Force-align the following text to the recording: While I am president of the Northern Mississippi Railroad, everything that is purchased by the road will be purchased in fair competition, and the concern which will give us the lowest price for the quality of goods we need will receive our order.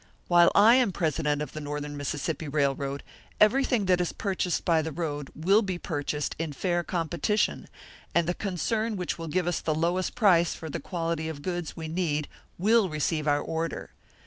While 0.27 0.51
I 0.55 0.77
am 0.77 0.91
president 0.91 1.43
of 1.43 1.53
the 1.53 1.61
Northern 1.61 1.95
Mississippi 1.95 2.47
Railroad, 2.47 3.03
everything 3.39 3.85
that 3.85 4.01
is 4.01 4.11
purchased 4.13 4.65
by 4.65 4.81
the 4.81 4.91
road 4.91 5.29
will 5.35 5.61
be 5.61 5.77
purchased 5.77 6.35
in 6.39 6.53
fair 6.53 6.83
competition, 6.83 7.67
and 8.15 8.25
the 8.25 8.33
concern 8.33 8.95
which 8.95 9.19
will 9.19 9.27
give 9.27 9.45
us 9.45 9.59
the 9.59 9.75
lowest 9.75 10.15
price 10.15 10.55
for 10.55 10.71
the 10.71 10.79
quality 10.79 11.29
of 11.29 11.43
goods 11.43 11.77
we 11.77 11.87
need 11.87 12.27
will 12.57 12.89
receive 12.89 13.27
our 13.27 13.41
order. 13.41 13.91